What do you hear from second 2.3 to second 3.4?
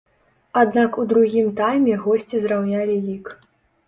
зраўнялі лік.